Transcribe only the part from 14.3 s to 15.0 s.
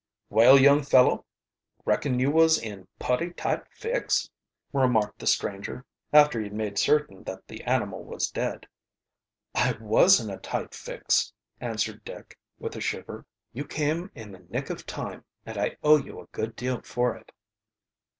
the nick of